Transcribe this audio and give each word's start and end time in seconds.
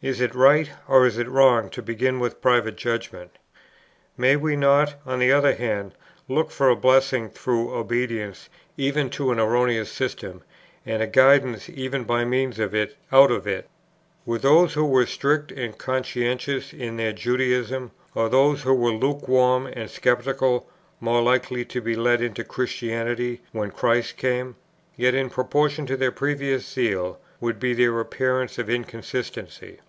Is 0.00 0.20
it 0.20 0.32
right, 0.32 0.70
or 0.86 1.06
is 1.08 1.18
it 1.18 1.26
wrong, 1.28 1.70
to 1.70 1.82
begin 1.82 2.20
with 2.20 2.40
private 2.40 2.76
judgment? 2.76 3.32
May 4.16 4.36
we 4.36 4.54
not, 4.54 4.94
on 5.04 5.18
the 5.18 5.32
other 5.32 5.56
hand, 5.56 5.92
look 6.28 6.52
for 6.52 6.68
a 6.68 6.76
blessing 6.76 7.28
through 7.30 7.74
obedience 7.74 8.48
even 8.76 9.10
to 9.10 9.32
an 9.32 9.40
erroneous 9.40 9.90
system, 9.90 10.44
and 10.86 11.02
a 11.02 11.08
guidance 11.08 11.68
even 11.68 12.04
by 12.04 12.24
means 12.24 12.60
of 12.60 12.76
it 12.76 12.96
out 13.10 13.32
of 13.32 13.44
it? 13.48 13.68
Were 14.24 14.38
those 14.38 14.74
who 14.74 14.84
were 14.84 15.04
strict 15.04 15.50
and 15.50 15.76
conscientious 15.76 16.72
in 16.72 16.96
their 16.96 17.12
Judaism, 17.12 17.90
or 18.14 18.28
those 18.28 18.62
who 18.62 18.74
were 18.74 18.92
lukewarm 18.92 19.66
and 19.66 19.90
sceptical, 19.90 20.68
more 21.00 21.22
likely 21.22 21.64
to 21.64 21.80
be 21.80 21.96
led 21.96 22.22
into 22.22 22.44
Christianity, 22.44 23.40
when 23.50 23.72
Christ 23.72 24.16
came? 24.16 24.54
Yet 24.94 25.16
in 25.16 25.28
proportion 25.28 25.86
to 25.86 25.96
their 25.96 26.12
previous 26.12 26.64
zeal, 26.68 27.18
would 27.40 27.58
be 27.58 27.72
their 27.74 27.98
appearance 27.98 28.58
of 28.58 28.70
inconsistency. 28.70 29.80